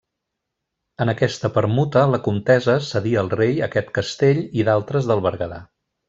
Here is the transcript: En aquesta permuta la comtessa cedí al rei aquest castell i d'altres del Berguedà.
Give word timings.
En 1.03 1.11
aquesta 1.13 1.49
permuta 1.57 2.05
la 2.13 2.19
comtessa 2.29 2.77
cedí 2.89 3.13
al 3.23 3.29
rei 3.37 3.61
aquest 3.69 3.91
castell 4.01 4.41
i 4.63 4.71
d'altres 4.71 5.11
del 5.13 5.23
Berguedà. 5.29 5.61